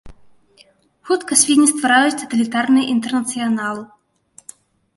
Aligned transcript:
Хутка 1.09 1.37
свінні 1.41 1.67
ствараюць 1.73 2.17
таталітарны 2.23 2.81
інтэрнацыянал. 2.97 3.77